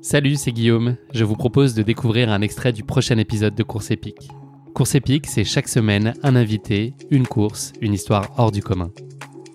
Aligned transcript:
Salut, 0.00 0.36
c'est 0.36 0.52
Guillaume. 0.52 0.96
Je 1.12 1.24
vous 1.24 1.34
propose 1.34 1.74
de 1.74 1.82
découvrir 1.82 2.30
un 2.30 2.40
extrait 2.40 2.72
du 2.72 2.84
prochain 2.84 3.18
épisode 3.18 3.56
de 3.56 3.64
Course 3.64 3.90
épique. 3.90 4.28
Course 4.72 4.94
épique, 4.94 5.26
c'est 5.26 5.42
chaque 5.42 5.66
semaine 5.66 6.14
un 6.22 6.36
invité, 6.36 6.94
une 7.10 7.26
course, 7.26 7.72
une 7.80 7.94
histoire 7.94 8.30
hors 8.38 8.52
du 8.52 8.62
commun. 8.62 8.92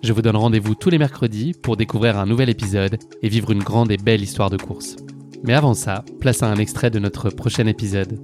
Je 0.02 0.12
vous 0.12 0.20
donne 0.20 0.36
rendez-vous 0.36 0.74
tous 0.74 0.90
les 0.90 0.98
mercredis 0.98 1.54
pour 1.54 1.78
découvrir 1.78 2.18
un 2.18 2.26
nouvel 2.26 2.50
épisode 2.50 2.98
et 3.22 3.28
vivre 3.30 3.52
une 3.52 3.62
grande 3.62 3.90
et 3.90 3.96
belle 3.96 4.20
histoire 4.20 4.50
de 4.50 4.58
course. 4.58 4.96
Mais 5.44 5.54
avant 5.54 5.72
ça, 5.72 6.04
place 6.20 6.42
à 6.42 6.50
un 6.50 6.56
extrait 6.56 6.90
de 6.90 6.98
notre 6.98 7.30
prochain 7.30 7.66
épisode. 7.66 8.20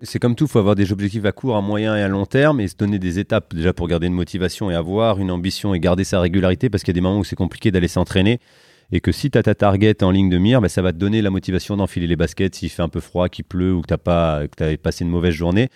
C'est 0.00 0.18
comme 0.18 0.34
tout, 0.34 0.44
il 0.44 0.50
faut 0.50 0.58
avoir 0.58 0.76
des 0.76 0.92
objectifs 0.92 1.26
à 1.26 1.32
court, 1.32 1.56
à 1.56 1.60
moyen 1.60 1.94
et 1.94 2.02
à 2.02 2.08
long 2.08 2.24
terme 2.24 2.58
et 2.60 2.68
se 2.68 2.76
donner 2.76 2.98
des 2.98 3.18
étapes 3.18 3.54
déjà 3.54 3.74
pour 3.74 3.86
garder 3.86 4.06
une 4.06 4.14
motivation 4.14 4.70
et 4.70 4.74
avoir 4.74 5.18
une 5.18 5.30
ambition 5.30 5.74
et 5.74 5.80
garder 5.80 6.04
sa 6.04 6.20
régularité 6.20 6.70
parce 6.70 6.82
qu'il 6.82 6.92
y 6.92 6.96
a 6.96 7.00
des 7.00 7.02
moments 7.02 7.18
où 7.18 7.24
c'est 7.24 7.36
compliqué 7.36 7.70
d'aller 7.70 7.88
s'entraîner 7.88 8.40
et 8.92 9.00
que 9.00 9.12
si 9.12 9.30
tu 9.30 9.38
as 9.38 9.42
ta 9.42 9.54
target 9.54 10.02
en 10.02 10.10
ligne 10.10 10.30
de 10.30 10.38
mire, 10.38 10.60
bah, 10.60 10.68
ça 10.68 10.82
va 10.82 10.92
te 10.92 10.98
donner 10.98 11.22
la 11.22 11.30
motivation 11.30 11.76
d'enfiler 11.76 12.06
les 12.06 12.16
baskets 12.16 12.54
s'il 12.54 12.70
fait 12.70 12.82
un 12.82 12.88
peu 12.88 13.00
froid, 13.00 13.28
qu'il 13.28 13.44
pleut 13.44 13.72
ou 13.74 13.82
que 13.82 13.88
tu 13.88 14.64
as 14.64 14.76
passé 14.78 15.04
une 15.04 15.10
mauvaise 15.10 15.34
journée. 15.34 15.68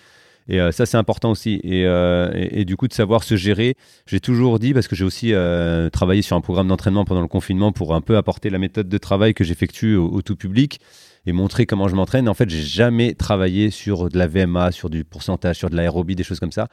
Et 0.49 0.59
euh, 0.59 0.71
ça, 0.71 0.87
c'est 0.87 0.97
important 0.97 1.29
aussi. 1.29 1.61
Euh, 1.63 2.31
et, 2.33 2.61
et, 2.61 2.65
du 2.65 2.75
coup, 2.75 2.87
de 2.87 2.93
savoir 2.93 3.23
se 3.23 3.35
gérer. 3.35 3.75
J'ai 4.07 4.19
toujours 4.19 4.57
dit, 4.57 4.73
parce 4.73 4.87
que 4.87 4.95
j'ai 4.95 5.05
aussi 5.05 5.31
euh, 5.31 5.89
travaillé 5.91 6.23
sur 6.23 6.35
un 6.35 6.41
programme 6.41 6.67
d'entraînement 6.67 7.05
pendant 7.05 7.21
le 7.21 7.27
confinement 7.27 7.71
pour 7.71 7.93
un 7.93 8.01
peu 8.01 8.17
apporter 8.17 8.49
la 8.49 8.57
méthode 8.57 8.89
de 8.89 8.97
travail 8.97 9.35
que 9.35 9.43
j'effectue 9.43 9.95
au, 9.95 10.21
tout 10.23 10.35
public 10.35 10.79
et 11.27 11.33
montrer 11.33 11.67
comment 11.67 11.87
je 11.87 11.95
m'entraîne. 11.95 12.27
En 12.27 12.33
fait, 12.33 12.49
j'ai 12.49 12.63
jamais 12.63 13.13
travaillé 13.13 13.69
sur 13.69 14.09
de 14.09 14.17
la 14.17 14.25
VMA, 14.25 14.71
sur 14.71 14.89
du 14.89 15.05
pourcentage, 15.05 15.57
sur 15.57 15.69
de 15.69 15.75
l'aérobie, 15.75 16.15
des 16.15 16.23
choses 16.23 16.39
comme 16.39 16.51
ça. 16.51 16.67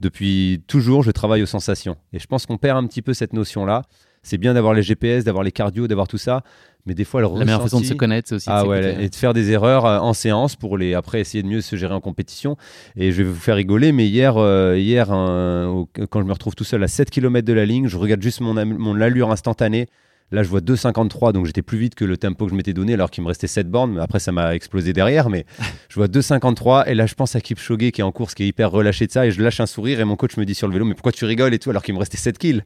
Depuis 0.00 0.64
toujours, 0.66 1.04
je 1.04 1.12
travaille 1.12 1.42
aux 1.42 1.46
sensations. 1.46 1.96
Et 2.12 2.18
je 2.18 2.26
pense 2.26 2.46
qu'on 2.46 2.58
perd 2.58 2.78
un 2.78 2.86
petit 2.86 3.02
peu 3.02 3.14
cette 3.14 3.32
notion-là 3.32 3.82
c'est 4.22 4.38
bien 4.38 4.54
d'avoir 4.54 4.74
les 4.74 4.82
GPS, 4.82 5.24
d'avoir 5.24 5.44
les 5.44 5.52
cardio, 5.52 5.88
d'avoir 5.88 6.08
tout 6.08 6.18
ça, 6.18 6.42
mais 6.86 6.94
des 6.94 7.04
fois 7.04 7.20
le 7.20 7.28
la 7.38 7.44
meilleure 7.44 7.62
façon 7.62 7.80
de 7.80 7.84
se 7.84 7.94
connaître, 7.94 8.28
c'est 8.28 8.34
aussi 8.36 8.48
ah 8.50 8.66
ouais, 8.66 9.04
et 9.04 9.08
de 9.08 9.14
faire 9.14 9.34
des 9.34 9.50
erreurs 9.50 9.84
euh, 9.86 9.98
en 9.98 10.12
séance 10.12 10.56
pour 10.56 10.78
les 10.78 10.94
après 10.94 11.20
essayer 11.20 11.42
de 11.42 11.48
mieux 11.48 11.60
se 11.60 11.76
gérer 11.76 11.94
en 11.94 12.00
compétition. 12.00 12.56
Et 12.96 13.12
je 13.12 13.22
vais 13.22 13.28
vous 13.28 13.34
faire 13.34 13.56
rigoler, 13.56 13.92
mais 13.92 14.06
hier, 14.06 14.36
euh, 14.36 14.78
hier 14.78 15.08
quand 15.08 16.20
je 16.20 16.26
me 16.26 16.32
retrouve 16.32 16.54
tout 16.54 16.64
seul 16.64 16.82
à 16.82 16.88
7 16.88 17.10
km 17.10 17.46
de 17.46 17.52
la 17.52 17.66
ligne, 17.66 17.88
je 17.88 17.96
regarde 17.96 18.22
juste 18.22 18.40
mon, 18.40 18.54
mon 18.64 19.00
allure 19.00 19.30
instantanée 19.30 19.88
Là, 20.32 20.44
je 20.44 20.48
vois 20.48 20.60
2,53, 20.60 21.32
donc 21.32 21.46
j'étais 21.46 21.62
plus 21.62 21.78
vite 21.78 21.96
que 21.96 22.04
le 22.04 22.16
tempo 22.16 22.44
que 22.44 22.52
je 22.52 22.56
m'étais 22.56 22.72
donné, 22.72 22.94
alors 22.94 23.10
qu'il 23.10 23.22
me 23.24 23.28
restait 23.28 23.48
7 23.48 23.68
bornes. 23.68 23.94
Mais 23.94 24.00
après, 24.00 24.20
ça 24.20 24.30
m'a 24.30 24.54
explosé 24.54 24.92
derrière. 24.92 25.28
Mais 25.28 25.44
je 25.88 25.94
vois 25.96 26.06
2,53. 26.06 26.84
Et 26.86 26.94
là, 26.94 27.06
je 27.06 27.14
pense 27.14 27.34
à 27.34 27.40
Kipchoge 27.40 27.90
qui 27.90 28.00
est 28.00 28.04
en 28.04 28.12
course, 28.12 28.34
qui 28.34 28.44
est 28.44 28.46
hyper 28.46 28.70
relâché 28.70 29.06
de 29.06 29.12
ça. 29.12 29.26
Et 29.26 29.32
je 29.32 29.42
lâche 29.42 29.58
un 29.58 29.66
sourire. 29.66 29.98
Et 29.98 30.04
mon 30.04 30.14
coach 30.14 30.36
me 30.36 30.44
dit 30.44 30.54
sur 30.54 30.68
le 30.68 30.72
vélo, 30.72 30.84
mais 30.84 30.94
pourquoi 30.94 31.12
tu 31.12 31.24
rigoles? 31.24 31.52
et 31.52 31.58
tout, 31.58 31.70
alors 31.70 31.82
qu'il 31.82 31.94
me 31.94 31.98
restait 31.98 32.16
7 32.16 32.38
kills. 32.38 32.62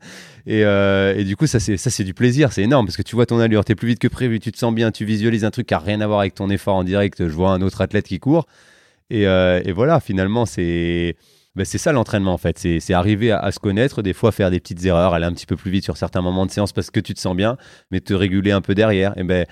Et, 0.46 0.64
euh, 0.64 1.14
et 1.16 1.24
du 1.24 1.36
coup, 1.36 1.46
ça, 1.46 1.58
c'est 1.58 2.04
du 2.04 2.12
plaisir. 2.12 2.52
C'est 2.52 2.62
énorme 2.62 2.86
parce 2.86 2.96
que 2.96 3.02
tu 3.02 3.14
vois 3.16 3.24
ton 3.24 3.38
allure, 3.38 3.64
tu 3.64 3.72
es 3.72 3.74
plus 3.74 3.88
vite 3.88 3.98
que 3.98 4.08
prévu, 4.08 4.40
tu 4.40 4.52
te 4.52 4.58
sens 4.58 4.74
bien, 4.74 4.90
tu 4.90 5.04
visualises 5.04 5.44
un 5.44 5.50
truc 5.50 5.66
qui 5.66 5.74
n'a 5.74 5.80
rien 5.80 6.00
à 6.00 6.06
voir 6.06 6.20
avec 6.20 6.34
ton 6.34 6.50
effort 6.50 6.74
en 6.74 6.84
direct. 6.84 7.26
Je 7.26 7.32
vois 7.34 7.50
un 7.50 7.62
autre 7.62 7.80
athlète 7.80 8.06
qui 8.06 8.18
court. 8.18 8.46
Et, 9.08 9.26
euh, 9.26 9.62
et 9.64 9.72
voilà, 9.72 10.00
finalement, 10.00 10.44
c'est 10.44 11.16
ben, 11.56 11.64
c'est 11.64 11.78
ça 11.78 11.92
l'entraînement 11.92 12.32
en 12.32 12.38
fait. 12.38 12.58
C'est 12.58 12.94
arriver 12.94 13.30
à, 13.30 13.50
se 13.52 13.60
connaître, 13.60 14.02
des 14.02 14.12
fois 14.12 14.32
faire 14.32 14.50
des 14.50 14.60
petites 14.60 14.84
erreurs, 14.84 15.14
aller 15.14 15.26
un 15.26 15.32
petit 15.32 15.46
peu 15.46 15.56
plus 15.56 15.70
vite 15.70 15.84
sur 15.84 15.96
certains 15.96 16.20
moments 16.20 16.46
de 16.46 16.50
séance 16.50 16.72
parce 16.72 16.90
que 16.90 17.00
tu 17.00 17.14
te 17.14 17.20
sens 17.20 17.36
bien, 17.36 17.56
mais 17.90 18.00
te 18.00 18.12
réguler 18.12 18.50
un 18.50 18.60
peu 18.60 18.74
derrière. 18.74 19.16
Et 19.16 19.24
ben 19.24 19.46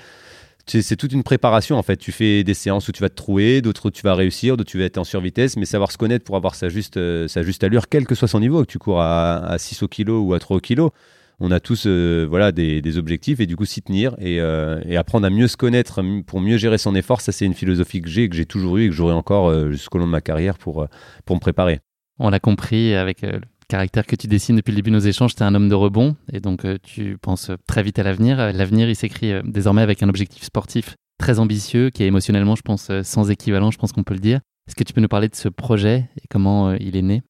c'est 0.66 0.96
toute 0.96 1.12
une 1.12 1.22
préparation 1.22 1.76
en 1.76 1.82
fait. 1.82 1.96
Tu 1.96 2.12
fais 2.12 2.44
des 2.44 2.54
séances 2.54 2.88
où 2.88 2.92
tu 2.92 3.02
vas 3.02 3.08
te 3.08 3.14
trouer, 3.14 3.60
d'autres 3.62 3.86
où 3.86 3.90
tu 3.90 4.02
vas 4.02 4.14
réussir, 4.14 4.56
d'autres 4.56 4.70
où 4.70 4.72
tu 4.72 4.78
vas 4.78 4.84
être 4.84 4.98
en 4.98 5.04
survitesse, 5.04 5.56
mais 5.56 5.64
savoir 5.64 5.92
se 5.92 5.98
connaître 5.98 6.24
pour 6.24 6.36
avoir 6.36 6.54
sa 6.54 6.68
juste, 6.68 6.96
euh, 6.96 7.28
sa 7.28 7.42
juste 7.42 7.64
allure, 7.64 7.88
quel 7.88 8.06
que 8.06 8.14
soit 8.14 8.28
son 8.28 8.40
niveau, 8.40 8.62
que 8.62 8.70
tu 8.70 8.78
cours 8.78 9.00
à, 9.00 9.38
à 9.44 9.58
6 9.58 9.82
au 9.82 9.88
kilo 9.88 10.20
ou 10.22 10.34
à 10.34 10.38
3 10.38 10.56
au 10.56 10.60
kilo. 10.60 10.92
On 11.40 11.50
a 11.50 11.58
tous 11.58 11.84
euh, 11.86 12.26
voilà, 12.28 12.52
des, 12.52 12.98
objectifs 12.98 13.40
et 13.40 13.46
du 13.46 13.56
coup 13.56 13.64
s'y 13.64 13.82
tenir 13.82 14.14
et, 14.20 14.40
euh, 14.40 14.80
apprendre 14.96 15.26
à 15.26 15.30
mieux 15.30 15.48
se 15.48 15.56
connaître 15.56 16.00
pour 16.26 16.40
mieux 16.40 16.56
gérer 16.56 16.78
son 16.78 16.94
effort. 16.94 17.20
Ça, 17.20 17.32
c'est 17.32 17.44
une 17.44 17.54
philosophie 17.54 18.00
que 18.00 18.08
j'ai, 18.08 18.28
que 18.28 18.36
j'ai 18.36 18.46
toujours 18.46 18.76
eu 18.76 18.84
et 18.84 18.88
que 18.88 18.94
j'aurai 18.94 19.14
encore 19.14 19.70
jusqu'au 19.70 19.98
long 19.98 20.06
de 20.06 20.10
ma 20.10 20.20
carrière 20.20 20.56
pour, 20.58 20.86
pour 21.24 21.36
me 21.36 21.40
préparer. 21.40 21.80
On 22.18 22.30
l'a 22.30 22.40
compris 22.40 22.94
avec 22.94 23.24
euh, 23.24 23.32
le 23.32 23.40
caractère 23.68 24.06
que 24.06 24.16
tu 24.16 24.26
dessines 24.26 24.56
depuis 24.56 24.72
le 24.72 24.76
début 24.76 24.90
de 24.90 24.96
nos 24.96 25.00
échanges, 25.00 25.34
tu 25.34 25.42
es 25.42 25.46
un 25.46 25.54
homme 25.54 25.68
de 25.68 25.74
rebond 25.74 26.16
et 26.32 26.40
donc 26.40 26.64
euh, 26.64 26.78
tu 26.82 27.16
penses 27.18 27.50
très 27.66 27.82
vite 27.82 27.98
à 27.98 28.02
l'avenir. 28.02 28.36
L'avenir, 28.52 28.88
il 28.88 28.96
s'écrit 28.96 29.32
euh, 29.32 29.42
désormais 29.44 29.82
avec 29.82 30.02
un 30.02 30.08
objectif 30.08 30.42
sportif 30.42 30.96
très 31.18 31.38
ambitieux 31.38 31.90
qui 31.90 32.02
est 32.02 32.06
émotionnellement, 32.06 32.56
je 32.56 32.62
pense, 32.62 32.90
sans 33.02 33.30
équivalent, 33.30 33.70
je 33.70 33.78
pense 33.78 33.92
qu'on 33.92 34.02
peut 34.02 34.14
le 34.14 34.20
dire. 34.20 34.40
Est-ce 34.68 34.76
que 34.76 34.84
tu 34.84 34.92
peux 34.92 35.00
nous 35.00 35.08
parler 35.08 35.28
de 35.28 35.36
ce 35.36 35.48
projet 35.48 36.08
et 36.16 36.26
comment 36.28 36.72
il 36.74 36.96
est 36.96 37.02
né? 37.02 37.22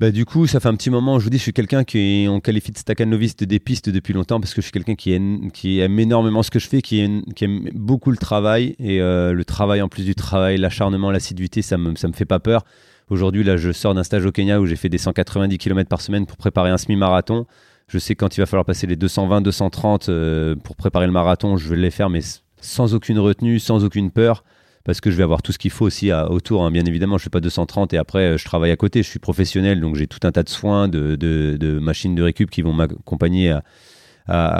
Bah, 0.00 0.10
du 0.10 0.24
coup, 0.24 0.46
ça 0.46 0.58
fait 0.60 0.68
un 0.68 0.74
petit 0.74 0.90
moment, 0.90 1.18
je 1.18 1.24
vous 1.24 1.30
dis, 1.30 1.38
je 1.38 1.42
suis 1.42 1.52
quelqu'un 1.52 1.84
qui 1.84 2.26
on 2.28 2.40
qualifie 2.40 2.72
de 2.72 2.78
staccanoviste 2.78 3.44
des 3.44 3.60
pistes 3.60 3.90
depuis 3.90 4.12
longtemps 4.12 4.40
parce 4.40 4.54
que 4.54 4.60
je 4.60 4.66
suis 4.66 4.72
quelqu'un 4.72 4.94
qui 4.94 5.12
aime, 5.12 5.98
énormément 5.98 6.42
ce 6.42 6.50
que 6.50 6.58
je 6.58 6.68
fais, 6.68 6.82
qui 6.82 7.00
aime, 7.00 7.22
qui 7.34 7.44
aime 7.44 7.68
beaucoup 7.74 8.10
le 8.10 8.16
travail 8.16 8.74
et 8.78 8.98
le 8.98 9.42
travail 9.44 9.82
en 9.82 9.88
plus 9.88 10.04
du 10.04 10.14
travail, 10.14 10.56
l'acharnement, 10.56 11.10
l'assiduité, 11.10 11.62
ça 11.62 11.76
me, 11.76 11.94
ça 11.96 12.08
me 12.08 12.12
fait 12.12 12.24
pas 12.24 12.40
peur. 12.40 12.64
Aujourd'hui, 13.10 13.44
là, 13.44 13.56
je 13.56 13.70
sors 13.70 13.94
d'un 13.94 14.02
stage 14.02 14.24
au 14.24 14.32
Kenya 14.32 14.60
où 14.60 14.66
j'ai 14.66 14.76
fait 14.76 14.88
des 14.88 14.98
190 14.98 15.58
km 15.58 15.88
par 15.88 16.00
semaine 16.00 16.26
pour 16.26 16.36
préparer 16.36 16.70
un 16.70 16.78
semi-marathon. 16.78 17.46
Je 17.88 17.98
sais 17.98 18.14
quand 18.14 18.36
il 18.36 18.40
va 18.40 18.46
falloir 18.46 18.64
passer 18.64 18.86
les 18.86 18.96
220, 18.96 19.42
230 19.42 20.08
euh, 20.08 20.56
pour 20.56 20.74
préparer 20.74 21.06
le 21.06 21.12
marathon, 21.12 21.58
je 21.58 21.68
vais 21.68 21.76
les 21.76 21.90
faire, 21.90 22.08
mais 22.08 22.20
sans 22.60 22.94
aucune 22.94 23.18
retenue, 23.18 23.58
sans 23.58 23.84
aucune 23.84 24.10
peur, 24.10 24.42
parce 24.84 25.02
que 25.02 25.10
je 25.10 25.16
vais 25.16 25.22
avoir 25.22 25.42
tout 25.42 25.52
ce 25.52 25.58
qu'il 25.58 25.70
faut 25.70 25.84
aussi 25.84 26.10
autour. 26.12 26.64
Hein. 26.64 26.70
Bien 26.70 26.84
évidemment, 26.86 27.18
je 27.18 27.24
fais 27.24 27.30
pas 27.30 27.40
230 27.40 27.92
et 27.92 27.98
après, 27.98 28.20
euh, 28.20 28.38
je 28.38 28.44
travaille 28.46 28.70
à 28.70 28.76
côté. 28.76 29.02
Je 29.02 29.08
suis 29.08 29.18
professionnel, 29.18 29.80
donc 29.80 29.96
j'ai 29.96 30.06
tout 30.06 30.26
un 30.26 30.32
tas 30.32 30.42
de 30.42 30.48
soins, 30.48 30.88
de, 30.88 31.78
machines 31.80 32.14
de 32.14 32.22
récup 32.22 32.50
qui 32.50 32.62
vont 32.62 32.72
m'accompagner 32.72 33.50
à, 33.50 33.62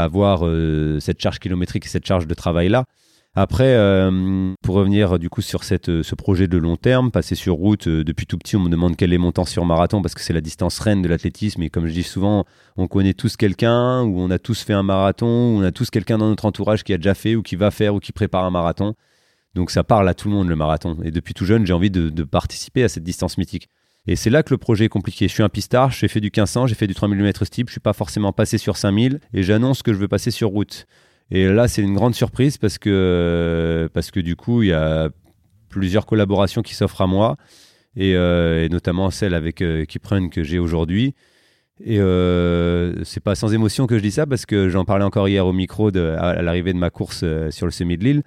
avoir 0.02 0.46
euh, 0.46 1.00
cette 1.00 1.22
charge 1.22 1.38
kilométrique 1.38 1.86
et 1.86 1.88
cette 1.88 2.04
charge 2.04 2.26
de 2.26 2.34
travail 2.34 2.68
là. 2.68 2.84
Après, 3.36 3.74
euh, 3.74 4.54
pour 4.62 4.76
revenir 4.76 5.18
du 5.18 5.28
coup 5.28 5.42
sur 5.42 5.62
euh, 5.88 6.02
ce 6.04 6.14
projet 6.14 6.46
de 6.46 6.56
long 6.56 6.76
terme, 6.76 7.10
passer 7.10 7.34
sur 7.34 7.54
route, 7.54 7.88
euh, 7.88 8.04
depuis 8.04 8.26
tout 8.26 8.38
petit, 8.38 8.54
on 8.54 8.60
me 8.60 8.68
demande 8.68 8.96
quel 8.96 9.12
est 9.12 9.18
mon 9.18 9.32
temps 9.32 9.44
sur 9.44 9.64
marathon 9.64 10.02
parce 10.02 10.14
que 10.14 10.20
c'est 10.20 10.32
la 10.32 10.40
distance 10.40 10.78
reine 10.78 11.02
de 11.02 11.08
l'athlétisme. 11.08 11.60
Et 11.64 11.68
comme 11.68 11.88
je 11.88 11.92
dis 11.92 12.04
souvent, 12.04 12.44
on 12.76 12.86
connaît 12.86 13.12
tous 13.12 13.36
quelqu'un, 13.36 14.02
ou 14.02 14.20
on 14.20 14.30
a 14.30 14.38
tous 14.38 14.62
fait 14.62 14.72
un 14.72 14.84
marathon, 14.84 15.26
ou 15.26 15.58
on 15.58 15.62
a 15.64 15.72
tous 15.72 15.90
quelqu'un 15.90 16.18
dans 16.18 16.28
notre 16.28 16.44
entourage 16.44 16.84
qui 16.84 16.92
a 16.92 16.96
déjà 16.96 17.14
fait, 17.14 17.34
ou 17.34 17.42
qui 17.42 17.56
va 17.56 17.72
faire, 17.72 17.96
ou 17.96 17.98
qui 17.98 18.12
prépare 18.12 18.44
un 18.44 18.52
marathon. 18.52 18.94
Donc 19.54 19.72
ça 19.72 19.82
parle 19.82 20.08
à 20.08 20.14
tout 20.14 20.28
le 20.28 20.34
monde 20.34 20.48
le 20.48 20.56
marathon. 20.56 20.96
Et 21.02 21.10
depuis 21.10 21.34
tout 21.34 21.44
jeune, 21.44 21.66
j'ai 21.66 21.72
envie 21.72 21.90
de, 21.90 22.22
participer 22.22 22.84
à 22.84 22.88
cette 22.88 23.04
distance 23.04 23.36
mythique. 23.36 23.68
Et 24.06 24.14
c'est 24.14 24.30
là 24.30 24.44
que 24.44 24.54
le 24.54 24.58
projet 24.58 24.84
est 24.84 24.88
compliqué. 24.88 25.26
Je 25.26 25.32
suis 25.32 25.42
un 25.42 25.48
pistard, 25.48 25.90
j'ai 25.90 26.08
fait 26.08 26.20
du 26.20 26.26
1500, 26.26 26.68
j'ai 26.68 26.74
fait 26.76 26.86
du 26.86 26.94
3000 26.94 27.18
mm 27.18 27.32
steep, 27.44 27.68
je 27.68 27.72
suis 27.72 27.80
pas 27.80 27.94
forcément 27.94 28.32
passé 28.32 28.58
sur 28.58 28.76
5000 28.76 29.18
et 29.32 29.42
j'annonce 29.42 29.82
que 29.82 29.92
je 29.92 29.98
veux 29.98 30.08
passer 30.08 30.30
sur 30.30 30.50
route. 30.50 30.86
Et 31.30 31.46
là, 31.46 31.68
c'est 31.68 31.82
une 31.82 31.94
grande 31.94 32.14
surprise 32.14 32.58
parce 32.58 32.78
que, 32.78 33.88
parce 33.92 34.10
que 34.10 34.20
du 34.20 34.36
coup, 34.36 34.62
il 34.62 34.68
y 34.68 34.72
a 34.72 35.10
plusieurs 35.68 36.06
collaborations 36.06 36.62
qui 36.62 36.74
s'offrent 36.74 37.00
à 37.00 37.06
moi, 37.06 37.36
et, 37.96 38.14
euh, 38.14 38.68
notamment 38.68 39.10
celle 39.10 39.34
avec 39.34 39.62
euh, 39.62 39.84
Kiprun 39.84 40.28
que 40.28 40.42
j'ai 40.42 40.58
aujourd'hui. 40.58 41.14
Et 41.82 41.98
euh, 41.98 43.02
c'est 43.04 43.22
pas 43.22 43.34
sans 43.34 43.52
émotion 43.52 43.86
que 43.86 43.96
je 43.98 44.02
dis 44.02 44.12
ça 44.12 44.26
parce 44.26 44.46
que 44.46 44.68
j'en 44.68 44.84
parlais 44.84 45.04
encore 45.04 45.28
hier 45.28 45.44
au 45.44 45.52
micro 45.52 45.88
à, 45.88 46.40
l'arrivée 46.40 46.72
de 46.72 46.78
ma 46.78 46.90
course 46.90 47.22
euh, 47.24 47.50
sur 47.50 47.66
le 47.66 47.72
semi 47.72 47.98
de 47.98 48.04
Lille. 48.04 48.22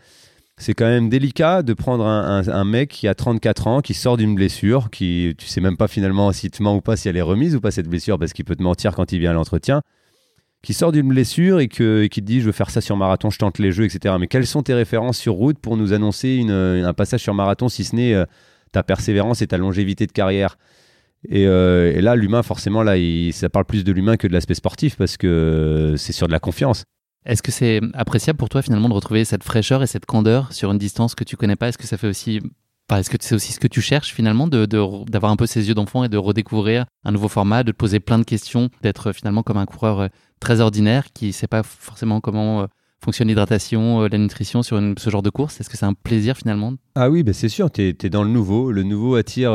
C'est 0.58 0.74
quand 0.74 0.88
même 0.88 1.08
délicat 1.08 1.62
de 1.62 1.74
prendre 1.74 2.06
un, 2.06 2.46
un, 2.48 2.66
mec 2.66 2.90
qui 2.90 3.08
a 3.08 3.14
34 3.14 3.68
ans, 3.68 3.82
qui 3.82 3.94
sort 3.94 4.18
d'une 4.18 4.34
blessure, 4.36 4.90
qui 4.90 5.36
tu 5.38 5.46
sais 5.46 5.62
même 5.62 5.78
pas 5.78 5.88
finalement 5.88 6.32
si 6.34 6.50
te 6.50 6.62
ment 6.64 6.76
ou 6.76 6.82
pas 6.82 6.98
si 6.98 7.08
elle 7.08 7.16
est 7.16 7.22
remise 7.22 7.56
ou 7.56 7.62
pas 7.62 7.72
cette 7.72 7.88
blessure 7.88 8.18
parce 8.18 8.34
qu'il 8.34 8.44
peut 8.44 8.56
te 8.56 8.64
mentir 8.64 8.96
quand 8.96 9.12
il 9.12 9.20
vient 9.20 9.32
à 9.32 9.34
l'entretien 9.34 9.82
qui 10.68 10.74
sort 10.74 10.92
d'une 10.92 11.08
blessure 11.08 11.62
et, 11.62 11.70
qui 11.70 11.78
te 11.78 12.20
dit 12.20 12.42
je 12.42 12.46
veux 12.48 12.52
faire 12.52 12.70
ça 12.70 12.82
sur 12.82 12.98
marathon, 12.98 13.30
je 13.30 13.40
tente 13.40 13.58
les 13.58 13.72
jeux, 13.72 13.86
etc. 13.86 14.16
Mais 14.20 14.28
quelles 14.28 14.46
sont 14.46 14.64
tes 14.64 14.74
références 14.74 15.18
sur 15.18 15.32
route 15.32 15.58
pour 15.60 15.78
nous 15.78 15.94
annoncer 15.94 16.46
un 16.50 16.94
passage 16.94 17.22
sur 17.22 17.34
marathon, 17.34 17.70
si 17.70 17.86
ce 17.86 17.96
n'est 17.96 18.14
euh, 18.14 18.26
ta 18.74 18.84
persévérance 18.84 19.42
et 19.42 19.48
ta 19.48 19.58
longévité 19.58 20.08
de 20.08 20.12
carrière? 20.12 20.58
Euh, 21.32 21.94
et, 21.96 22.02
là, 22.02 22.18
l'humain, 22.18 22.44
forcément, 22.44 22.84
là, 22.84 22.96
ça 23.32 23.48
parle 23.48 23.64
plus 23.64 23.86
de 23.86 23.94
l'humain 23.94 24.18
que 24.18 24.28
de 24.28 24.34
l'aspect 24.34 24.56
sportif 24.56 24.98
parce 24.98 25.16
que 25.16 25.96
c'est 25.98 26.12
sur 26.12 26.28
de 26.28 26.34
la 26.34 26.40
confiance. 26.40 26.84
Est-ce 27.26 27.42
que 27.42 27.54
c'est 27.54 27.80
appréciable 27.94 28.36
pour 28.36 28.50
toi 28.50 28.62
finalement 28.62 28.90
de 28.90 28.94
retrouver 28.94 29.24
cette 29.24 29.46
fraîcheur 29.46 29.84
et 29.84 29.88
cette 29.88 30.06
candeur 30.06 30.52
sur 30.52 30.70
une 30.74 30.78
distance 30.78 31.16
que 31.16 31.24
tu 31.24 31.38
connais 31.38 31.56
pas? 31.56 31.70
Est-ce 31.70 31.78
que 31.78 31.88
ça 31.88 31.96
fait 31.96 32.08
aussi 32.08 32.42
est-ce 32.96 33.10
que 33.10 33.18
c'est 33.20 33.36
aussi 33.36 33.52
ce 33.52 33.60
que 33.60 33.68
tu 33.68 33.82
cherches 33.82 34.14
finalement, 34.14 34.48
d'avoir 34.48 35.06
de, 35.06 35.26
un 35.26 35.36
peu 35.36 35.46
ces 35.46 35.68
yeux 35.68 35.74
d'enfant 35.74 36.04
et 36.04 36.10
de 36.10 36.18
redécouvrir 36.18 36.86
un 37.04 37.12
nouveau 37.12 37.28
format, 37.28 37.64
de 37.64 37.72
te 37.72 37.78
poser 37.78 38.00
plein 38.00 38.18
de 38.18 38.24
questions, 38.24 38.70
d'être 38.82 39.12
finalement 39.12 39.44
comme 39.44 39.58
un 39.58 39.66
coureur 39.66 40.00
euh, 40.00 40.08
très 40.40 40.62
ordinaire 40.62 41.08
qui 41.14 41.28
ne 41.28 41.32
sait 41.32 41.48
pas 41.48 41.64
forcément 41.64 42.22
comment 42.22 42.62
euh, 42.62 42.66
fonctionne 43.04 43.28
l'hydratation, 43.28 44.04
euh, 44.04 44.08
la 44.10 44.18
nutrition 44.18 44.64
sur 44.64 44.82
ce 44.98 45.10
genre 45.10 45.22
de 45.22 45.30
course? 45.30 45.60
Est-ce 45.60 45.70
que 45.70 45.76
c'est 45.76 45.86
un 45.86 45.94
plaisir 45.94 46.38
finalement? 46.38 46.74
Ah 46.96 47.10
oui, 47.10 47.24
bah 47.24 47.34
c'est 47.34 47.50
sûr, 47.50 47.70
tu 47.70 47.82
es, 47.82 48.10
dans 48.10 48.24
le 48.24 48.30
nouveau. 48.30 48.72
Le 48.72 48.84
nouveau 48.84 49.16
attire 49.16 49.52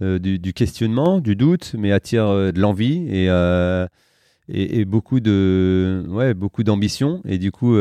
du, 0.00 0.52
questionnement, 0.52 1.20
du 1.20 1.36
doute, 1.36 1.76
mais 1.78 1.92
attire 1.92 2.26
de 2.26 2.60
l'envie 2.60 3.06
et, 3.08 3.28
et, 4.48 4.84
beaucoup 4.84 5.20
de 5.20 6.04
ouais, 6.08 6.34
beaucoup 6.34 6.64
d'ambition. 6.64 7.22
Et 7.24 7.38
du 7.38 7.52
coup 7.52 7.76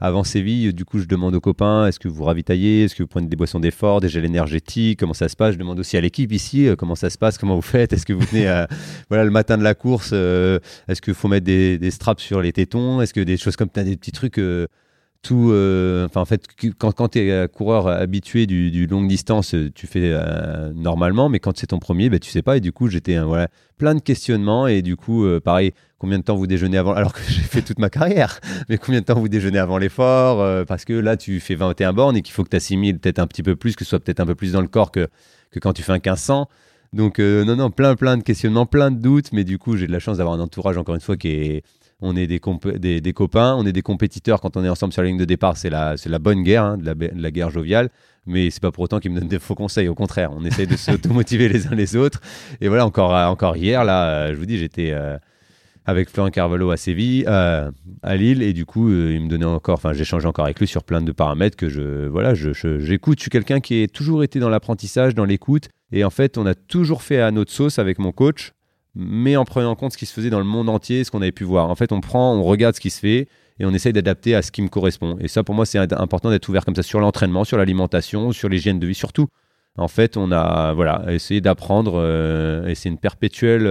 avant 0.00 0.24
Séville, 0.24 0.72
du 0.72 0.84
coup, 0.84 0.98
je 0.98 1.04
demande 1.04 1.34
aux 1.34 1.40
copains 1.40 1.86
est-ce 1.86 1.98
que 1.98 2.08
vous 2.08 2.24
ravitaillez? 2.24 2.84
Est-ce 2.84 2.94
que 2.94 3.02
vous 3.02 3.08
prenez 3.08 3.28
des 3.28 3.36
boissons 3.36 3.60
d'effort, 3.60 4.00
des 4.00 4.08
gels 4.08 4.24
énergétiques? 4.24 4.98
Comment 4.98 5.14
ça 5.14 5.28
se 5.28 5.36
passe? 5.36 5.54
Je 5.54 5.58
demande 5.58 5.78
aussi 5.78 5.96
à 5.96 6.00
l'équipe 6.00 6.32
ici 6.32 6.66
euh, 6.66 6.76
comment 6.76 6.94
ça 6.94 7.10
se 7.10 7.18
passe, 7.18 7.38
comment 7.38 7.54
vous 7.54 7.62
faites? 7.62 7.92
Est-ce 7.92 8.06
que 8.06 8.12
vous 8.12 8.24
venez 8.26 8.46
voilà, 9.08 9.24
le 9.24 9.30
matin 9.30 9.58
de 9.58 9.62
la 9.62 9.74
course 9.74 10.12
Est-ce 10.12 11.00
qu'il 11.00 11.14
faut 11.14 11.28
mettre 11.28 11.46
des, 11.46 11.90
straps 11.90 12.22
sur 12.22 12.40
les 12.40 12.52
tétons? 12.52 13.00
Est-ce 13.00 13.14
que 13.14 13.20
des 13.20 13.36
choses 13.36 13.56
comme 13.56 13.68
des 13.74 13.96
petits 13.96 14.12
trucs 14.12 14.40
tout. 15.22 15.52
enfin, 16.06 16.20
en 16.20 16.24
fait, 16.24 16.46
quand, 16.78 16.92
quand 16.92 17.08
tu 17.08 17.18
es 17.20 17.48
coureur 17.48 17.88
habitué 17.88 18.46
du, 18.46 18.86
longue 18.86 19.08
distance, 19.08 19.54
tu 19.74 19.86
fais 19.86 20.14
normalement, 20.74 21.28
mais 21.28 21.38
quand 21.38 21.56
c'est 21.58 21.68
ton 21.68 21.78
premier, 21.78 22.08
bah, 22.10 22.18
tu 22.18 22.30
sais 22.30 22.42
pas. 22.42 22.56
Et 22.56 22.60
du 22.60 22.72
coup, 22.72 22.88
j'étais 22.88 23.18
voilà, 23.18 23.48
plein 23.76 23.94
de 23.94 24.00
questionnements. 24.00 24.66
Et 24.66 24.82
du 24.82 24.96
coup, 24.96 25.26
pareil, 25.44 25.72
combien 26.00 26.18
de 26.18 26.24
temps 26.24 26.34
vous 26.34 26.48
déjeunez 26.48 26.78
avant 26.78 26.92
Alors 26.94 27.12
que 27.12 27.20
j'ai 27.28 27.42
fait 27.42 27.62
toute 27.62 27.78
ma 27.78 27.90
carrière, 27.90 28.40
mais 28.68 28.78
combien 28.78 29.00
de 29.00 29.04
temps 29.04 29.20
vous 29.20 29.28
déjeunez 29.28 29.58
avant 29.58 29.78
l'effort 29.78 30.40
euh, 30.40 30.64
Parce 30.64 30.84
que 30.84 30.94
là, 30.94 31.16
tu 31.16 31.38
fais 31.38 31.54
21 31.54 31.92
bornes 31.92 32.16
et 32.16 32.22
qu'il 32.22 32.34
faut 32.34 32.42
que 32.42 32.48
tu 32.48 32.56
assimiles 32.56 32.98
peut-être 32.98 33.20
un 33.20 33.28
petit 33.28 33.44
peu 33.44 33.54
plus, 33.54 33.76
que 33.76 33.84
ce 33.84 33.90
soit 33.90 34.00
peut-être 34.00 34.20
un 34.20 34.26
peu 34.26 34.34
plus 34.34 34.52
dans 34.52 34.62
le 34.62 34.68
corps 34.68 34.90
que, 34.90 35.08
que 35.52 35.60
quand 35.60 35.72
tu 35.72 35.82
fais 35.82 35.92
un 35.92 35.96
1500. 35.96 36.48
Donc, 36.92 37.20
euh, 37.20 37.44
non, 37.44 37.54
non, 37.54 37.70
plein, 37.70 37.94
plein 37.94 38.16
de 38.16 38.22
questionnements, 38.22 38.66
plein 38.66 38.90
de 38.90 39.00
doutes, 39.00 39.32
mais 39.32 39.44
du 39.44 39.58
coup, 39.58 39.76
j'ai 39.76 39.86
de 39.86 39.92
la 39.92 40.00
chance 40.00 40.16
d'avoir 40.16 40.34
un 40.34 40.40
entourage, 40.40 40.76
encore 40.76 40.96
une 40.96 41.00
fois, 41.00 41.16
qui 41.16 41.28
est. 41.28 41.62
On 42.02 42.16
est 42.16 42.26
des, 42.26 42.38
copains, 42.38 43.54
on 43.56 43.66
est 43.66 43.72
des 43.72 43.82
compétiteurs 43.82 44.40
quand 44.40 44.56
on 44.56 44.64
est 44.64 44.68
ensemble 44.68 44.92
sur 44.92 45.02
la 45.02 45.08
ligne 45.08 45.18
de 45.18 45.24
départ. 45.24 45.56
C'est 45.56 45.70
la, 45.70 46.18
bonne 46.18 46.42
guerre, 46.42 46.64
hein, 46.64 46.78
de, 46.78 47.10
la, 47.14 47.30
guerre 47.30 47.50
joviale. 47.50 47.90
Mais 48.26 48.50
c'est 48.50 48.62
pas 48.62 48.70
pour 48.70 48.84
autant 48.84 49.00
qu'ils 49.00 49.10
me 49.10 49.20
donnent 49.20 49.28
des 49.28 49.38
faux 49.38 49.54
conseils. 49.54 49.88
Au 49.88 49.94
contraire, 49.94 50.30
on 50.34 50.44
essaye 50.44 50.66
de 50.66 50.76
s'automotiver 50.76 51.48
les 51.48 51.66
uns 51.66 51.74
les 51.74 51.96
autres. 51.96 52.20
Et 52.60 52.68
voilà, 52.68 52.86
encore, 52.86 53.56
hier, 53.56 53.84
là, 53.84 54.32
je 54.32 54.38
vous 54.38 54.46
dis, 54.46 54.58
j'étais 54.58 54.94
avec 55.90 56.10
Florent 56.10 56.30
Carvalho 56.30 56.70
à 56.70 56.76
Séville, 56.76 57.24
euh, 57.26 57.70
à 58.02 58.16
Lille, 58.16 58.42
et 58.42 58.52
du 58.52 58.64
coup, 58.64 58.90
euh, 58.90 59.12
il 59.14 59.22
me 59.22 59.28
donnait 59.28 59.44
encore, 59.44 59.74
enfin, 59.74 59.92
j'échangeais 59.92 60.26
encore 60.26 60.44
avec 60.44 60.58
lui 60.60 60.66
sur 60.66 60.84
plein 60.84 61.02
de 61.02 61.12
paramètres 61.12 61.56
que 61.56 61.68
je, 61.68 62.06
voilà, 62.06 62.34
j'écoute. 62.34 63.18
Je, 63.18 63.20
je, 63.20 63.20
suis 63.22 63.30
quelqu'un 63.30 63.60
qui 63.60 63.82
a 63.82 63.88
toujours 63.88 64.22
été 64.22 64.38
dans 64.38 64.48
l'apprentissage, 64.48 65.14
dans 65.14 65.24
l'écoute, 65.24 65.68
et 65.92 66.04
en 66.04 66.10
fait, 66.10 66.38
on 66.38 66.46
a 66.46 66.54
toujours 66.54 67.02
fait 67.02 67.20
à 67.20 67.30
notre 67.30 67.52
sauce 67.52 67.78
avec 67.78 67.98
mon 67.98 68.12
coach, 68.12 68.52
mais 68.94 69.36
en 69.36 69.44
prenant 69.44 69.70
en 69.70 69.76
compte 69.76 69.92
ce 69.92 69.98
qui 69.98 70.06
se 70.06 70.12
faisait 70.12 70.30
dans 70.30 70.38
le 70.38 70.44
monde 70.44 70.68
entier, 70.68 71.04
ce 71.04 71.10
qu'on 71.10 71.22
avait 71.22 71.32
pu 71.32 71.44
voir. 71.44 71.70
En 71.70 71.74
fait, 71.74 71.92
on 71.92 72.00
prend, 72.00 72.34
on 72.34 72.42
regarde 72.42 72.74
ce 72.74 72.80
qui 72.80 72.90
se 72.90 73.00
fait, 73.00 73.28
et 73.58 73.64
on 73.64 73.70
essaye 73.72 73.92
d'adapter 73.92 74.34
à 74.34 74.42
ce 74.42 74.50
qui 74.50 74.62
me 74.62 74.68
correspond. 74.68 75.16
Et 75.20 75.28
ça, 75.28 75.42
pour 75.42 75.54
moi, 75.54 75.66
c'est 75.66 75.78
important 75.92 76.30
d'être 76.30 76.48
ouvert 76.48 76.64
comme 76.64 76.76
ça 76.76 76.82
sur 76.82 77.00
l'entraînement, 77.00 77.44
sur 77.44 77.58
l'alimentation, 77.58 78.32
sur 78.32 78.48
l'hygiène 78.48 78.78
de 78.78 78.86
vie, 78.86 78.94
surtout. 78.94 79.28
En 79.76 79.88
fait, 79.88 80.16
on 80.16 80.32
a 80.32 80.72
voilà, 80.72 81.04
essayé 81.08 81.40
d'apprendre, 81.40 81.94
euh, 81.96 82.66
et 82.66 82.74
c'est 82.74 82.88
une 82.88 82.98
perpétuelle 82.98 83.66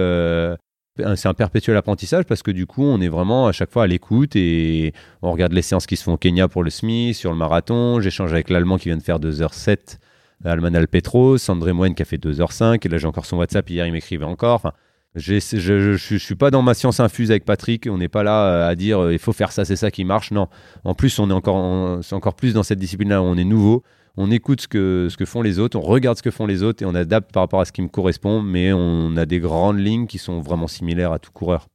c'est 1.16 1.28
un 1.28 1.34
perpétuel 1.34 1.76
apprentissage 1.76 2.24
parce 2.24 2.42
que 2.42 2.50
du 2.50 2.66
coup, 2.66 2.84
on 2.84 3.00
est 3.00 3.08
vraiment 3.08 3.46
à 3.46 3.52
chaque 3.52 3.70
fois 3.70 3.84
à 3.84 3.86
l'écoute 3.86 4.36
et 4.36 4.92
on 5.22 5.32
regarde 5.32 5.52
les 5.52 5.62
séances 5.62 5.86
qui 5.86 5.96
se 5.96 6.04
font 6.04 6.14
au 6.14 6.16
Kenya 6.16 6.48
pour 6.48 6.62
le 6.62 6.70
SMI, 6.70 7.14
sur 7.14 7.30
le 7.30 7.36
marathon. 7.36 8.00
J'échange 8.00 8.32
avec 8.32 8.50
l'Allemand 8.50 8.78
qui 8.78 8.88
vient 8.88 8.96
de 8.96 9.02
faire 9.02 9.18
2h07, 9.18 9.98
Alman 10.44 10.74
Alpetro, 10.74 11.38
Sandré 11.38 11.72
Moine 11.72 11.94
qui 11.94 12.02
a 12.02 12.04
fait 12.04 12.22
2h05. 12.22 12.84
Et 12.84 12.88
là, 12.88 12.98
j'ai 12.98 13.06
encore 13.06 13.26
son 13.26 13.38
WhatsApp. 13.38 13.68
Hier, 13.70 13.86
il 13.86 13.92
m'écrivait 13.92 14.24
encore. 14.24 14.72
Je 15.16 16.12
ne 16.12 16.18
suis 16.18 16.34
pas 16.36 16.50
dans 16.50 16.62
ma 16.62 16.74
science 16.74 17.00
infuse 17.00 17.30
avec 17.30 17.44
Patrick. 17.44 17.88
On 17.90 17.98
n'est 17.98 18.08
pas 18.08 18.22
là 18.22 18.44
euh, 18.44 18.68
à 18.68 18.74
dire 18.74 19.00
euh, 19.00 19.12
il 19.12 19.18
faut 19.18 19.32
faire 19.32 19.52
ça, 19.52 19.64
c'est 19.64 19.76
ça 19.76 19.90
qui 19.90 20.04
marche. 20.04 20.30
Non. 20.30 20.48
En 20.84 20.94
plus, 20.94 21.18
on 21.18 21.30
est 21.30 21.32
encore, 21.32 22.00
encore 22.12 22.34
plus 22.34 22.54
dans 22.54 22.62
cette 22.62 22.78
discipline-là 22.78 23.22
on 23.22 23.36
est 23.36 23.44
nouveau 23.44 23.82
on 24.16 24.30
écoute 24.30 24.60
ce 24.60 24.68
que, 24.68 25.08
ce 25.10 25.16
que 25.16 25.24
font 25.24 25.42
les 25.42 25.58
autres, 25.58 25.78
on 25.78 25.82
regarde 25.82 26.18
ce 26.18 26.22
que 26.22 26.30
font 26.30 26.46
les 26.46 26.62
autres 26.62 26.82
et 26.82 26.86
on 26.86 26.94
adapte 26.94 27.32
par 27.32 27.42
rapport 27.42 27.60
à 27.60 27.64
ce 27.64 27.72
qui 27.72 27.82
me 27.82 27.88
correspond, 27.88 28.42
mais 28.42 28.72
on 28.72 29.16
a 29.16 29.26
des 29.26 29.40
grandes 29.40 29.78
lignes 29.78 30.06
qui 30.06 30.18
sont 30.18 30.40
vraiment 30.40 30.66
similaires 30.66 31.12
à 31.12 31.18
tout 31.18 31.32
coureur. 31.32 31.68